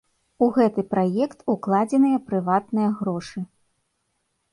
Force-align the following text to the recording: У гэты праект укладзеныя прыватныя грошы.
У 0.43 0.45
гэты 0.55 0.83
праект 0.93 1.43
укладзеныя 1.53 2.17
прыватныя 2.31 2.89
грошы. 3.03 3.45